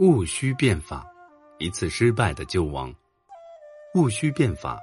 [0.00, 1.06] 戊戌变法，
[1.58, 2.90] 一次失败的救亡。
[3.92, 4.80] 戊戌变法，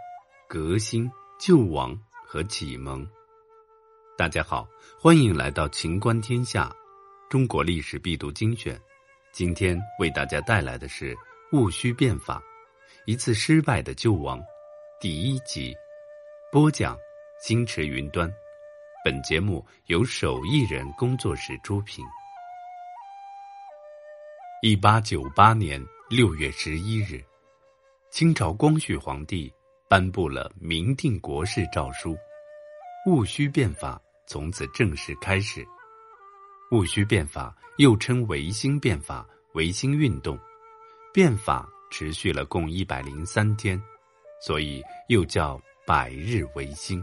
[0.47, 1.09] 革新、
[1.39, 3.03] 救亡和启蒙。
[4.15, 4.67] 大家好，
[5.01, 6.71] 欢迎来到秦观天下，
[7.31, 8.79] 中国历史必读精选。
[9.31, 11.17] 今天为大家带来的是
[11.51, 12.39] 戊戌变法，
[13.07, 14.39] 一次失败的救亡
[15.01, 15.75] 第一集。
[16.51, 16.95] 播讲：
[17.41, 18.31] 星驰云端。
[19.03, 22.05] 本节目由手艺人工作室出品。
[24.63, 27.23] 一八九八年六月十一日，
[28.09, 29.53] 清朝光绪皇帝
[29.87, 32.17] 颁布了明定国事诏书，
[33.05, 35.63] 戊戌变法从此正式开始。
[36.71, 39.23] 戊戌变法又称维新变法、
[39.53, 40.35] 维新运动，
[41.13, 43.79] 变法持续了共一百零三天，
[44.41, 46.99] 所以又叫百日维新。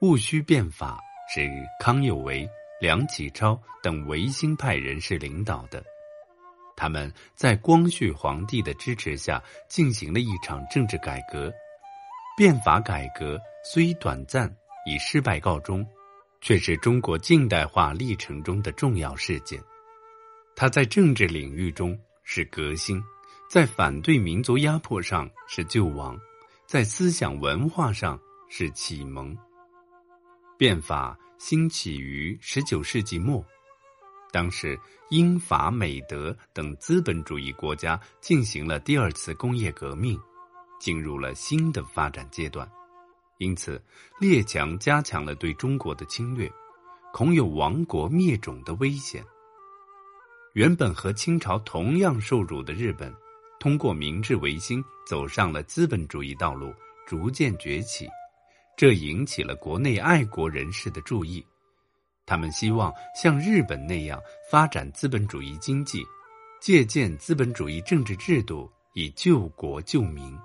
[0.00, 0.98] 戊戌变法
[1.32, 2.44] 是康有为、
[2.80, 5.80] 梁启超等维新派人士领导的。
[6.82, 11.48] 他们在光绪皇帝的支持下进行了一场政治改革，
[12.36, 14.52] 变法改革虽短暂，
[14.84, 15.86] 以失败告终，
[16.40, 19.62] 却是中国近代化历程中的重要事件。
[20.56, 23.00] 它在政治领域中是革新，
[23.48, 26.18] 在反对民族压迫上是救亡，
[26.66, 28.18] 在思想文化上
[28.50, 29.38] 是启蒙。
[30.58, 33.40] 变法兴起于十九世纪末。
[34.32, 34.80] 当时，
[35.10, 40.18] 英法美德等资本主义国家进行了第二次工业革命，
[40.80, 42.66] 进入了新的发展阶段，
[43.36, 43.80] 因此
[44.18, 46.50] 列强加强了对中国的侵略，
[47.12, 49.22] 恐有亡国灭种的危险。
[50.54, 53.14] 原本和清朝同样受辱的日本，
[53.60, 56.74] 通过明治维新走上了资本主义道路，
[57.06, 58.08] 逐渐崛起，
[58.78, 61.44] 这引起了国内爱国人士的注意。
[62.24, 64.20] 他们希望像日本那样
[64.50, 66.02] 发展资本主义经济，
[66.60, 70.38] 借鉴资本主义政治制度，以救国救民。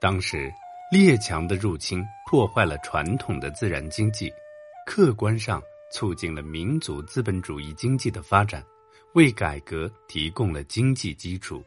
[0.00, 0.52] 当时
[0.90, 4.32] 列强的入侵破坏了传统的自然经济，
[4.86, 5.62] 客观上
[5.92, 8.64] 促进了民族资本主义经济的发展，
[9.14, 11.62] 为改革提供了经济基础。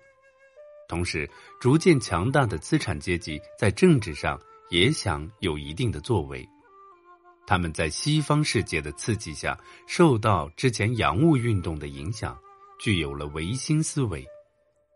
[0.87, 1.29] 同时，
[1.59, 4.39] 逐渐强大的资产阶级在政治上
[4.69, 6.47] 也想有一定的作为。
[7.47, 9.57] 他们在西方世界的刺激下，
[9.87, 12.37] 受到之前洋务运动的影响，
[12.79, 14.25] 具有了维新思维。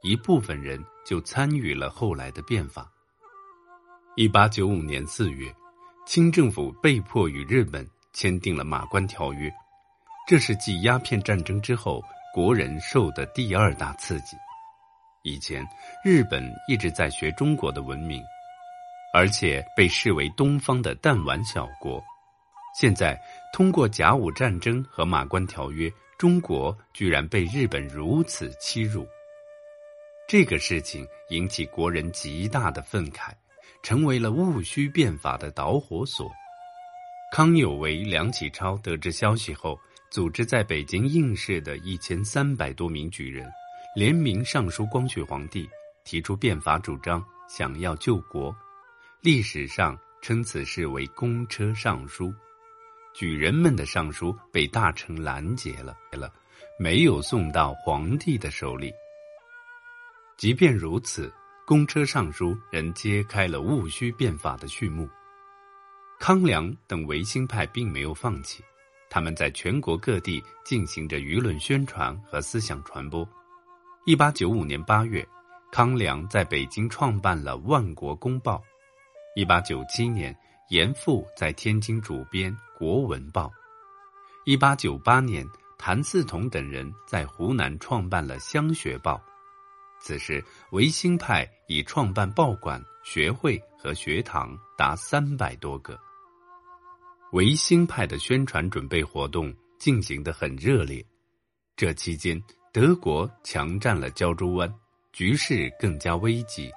[0.02, 2.90] 一部分人就参与了后来的变法。
[4.16, 5.54] 一八九五年四月，
[6.06, 9.48] 清政府被迫与日本签订了《马关条约》，
[10.28, 12.02] 这是继鸦片战争之后
[12.34, 14.36] 国人受的第二大刺激。
[15.24, 15.66] 以前，
[16.04, 18.24] 日本一直在学中国的文明，
[19.14, 22.02] 而且被视为东方的弹丸小国。
[22.80, 29.06] 现在通过甲午战争和马关条约，中国居然被日本如此欺辱，
[30.30, 33.34] 这个事情引起国人极大的愤慨，
[33.84, 36.32] 成为了戊戌变法的导火索。
[37.34, 39.78] 康有为、梁启超得知消息后，
[40.10, 43.46] 组织在北京应试的一千三百多名举人，
[43.94, 45.70] 联名上书光绪皇帝，
[46.06, 48.56] 提出变法主张，想要救国。
[49.20, 52.34] 历史上称此事为“公车上书”。
[53.14, 56.32] 举人们的上书被大臣拦截了，了，
[56.78, 58.94] 没有送到皇帝的手里。
[60.38, 61.34] 即便如此，
[61.66, 65.10] 公车上书仍揭开了戊戌变法的序幕。
[66.20, 68.64] 康梁等维新派并没有放弃，
[69.10, 73.28] 他们在全国各地进行着舆论宣传和思想传播。
[74.06, 75.28] 一八九五年八月，
[75.72, 78.58] 康梁在北京创办了《万国公报》。
[79.36, 80.34] 一八九七年。
[80.70, 83.48] 严复在天津主编《国文报》，
[84.46, 85.44] 一八九八年，
[85.80, 89.16] 谭嗣同等人在湖南创办了《乡学报》。
[90.00, 96.00] 此时，维新派已创办报馆、学会和学堂达三百多个。
[97.32, 101.04] 维新派的宣传准备活动进行得很热烈。
[101.76, 102.40] 这期间，
[102.72, 104.72] 德国强占了胶州湾，
[105.14, 106.72] 局势更加危急。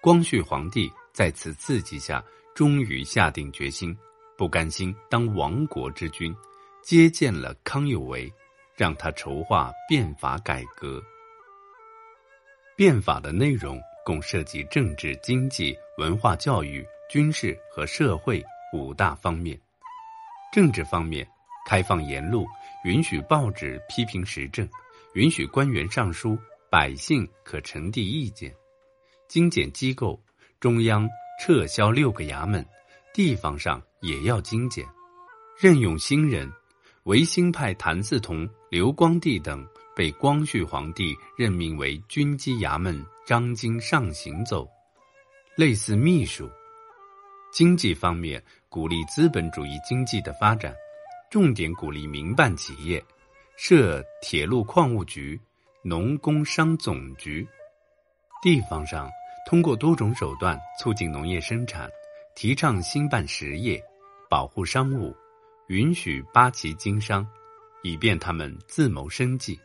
[0.00, 2.24] 光绪皇帝在此刺激下。
[2.56, 3.94] 终于下定决心，
[4.34, 6.34] 不甘心当亡国之君，
[6.82, 8.32] 接见了康有为，
[8.74, 11.02] 让他筹划变法改革。
[12.74, 18.42] 变法的内容共涉及政治、经济、文化、教育、军事和社会
[18.72, 19.60] 五大方面。
[20.50, 21.28] 政治方面，
[21.68, 22.46] 开放言路，
[22.86, 24.66] 允许报纸批评时政，
[25.12, 26.38] 允许官员上书，
[26.70, 28.50] 百姓可呈递意见。
[29.28, 30.18] 精简机构，
[30.58, 31.06] 中央。
[31.38, 32.64] 撤销六个衙门，
[33.12, 34.86] 地方上也要精简，
[35.58, 36.50] 任用新人。
[37.04, 44.68] 维新派谭嗣同、刘光第等被光绪皇帝任命为军机衙门张京上行走，
[45.54, 46.50] 类似秘书。
[47.52, 50.74] 经济方面，鼓励资本主义经济的发展，
[51.30, 53.00] 重点鼓励民办企业，
[53.56, 55.40] 设铁路矿务局、
[55.82, 57.46] 农工商总局。
[58.42, 59.08] 地方上，
[59.46, 61.88] 通过多种手段促进农业生产，
[62.34, 63.80] 提倡兴办实业，
[64.28, 65.14] 保护商务，
[65.68, 67.24] 允许八旗经商，
[67.84, 69.56] 以便他们自谋生计。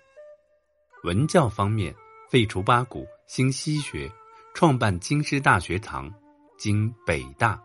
[1.03, 1.91] 文教方面，
[2.29, 4.07] 废除八股，兴西学，
[4.53, 6.13] 创办京师大学堂，
[6.59, 7.59] 经北大。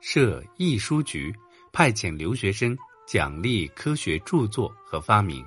[0.00, 1.30] 设译书局，
[1.74, 2.74] 派遣留学生
[3.06, 5.44] 奖励科学著作和发明。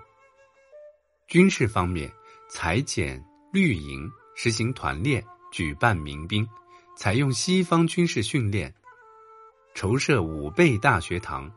[1.25, 2.07] 军事方面，
[2.47, 3.19] 裁减
[3.51, 6.49] 绿营，实行团练，举办民兵，
[6.97, 8.73] 采用西方军事训练，
[9.75, 11.47] 筹设武备大学堂，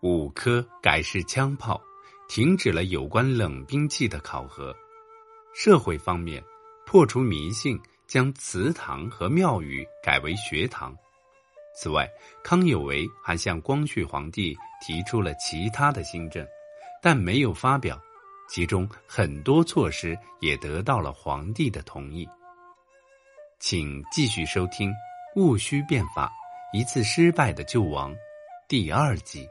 [0.00, 1.80] 五科改试枪炮，
[2.28, 4.74] 停止了有关冷兵器的考核。
[5.54, 6.42] 社会方面，
[6.84, 10.92] 破除迷信，将祠堂和庙宇改为学堂。
[11.76, 12.10] 此外，
[12.42, 16.44] 康有为还向光绪皇帝提出了其他的新政，
[17.00, 18.02] 但没有发表，
[18.48, 22.28] 其中很多措施也得到了皇帝的同意。
[23.58, 24.90] 请继续收听
[25.34, 26.30] 《戊戌变法：
[26.72, 28.12] 一次失败的救亡》
[28.68, 29.48] 第二集。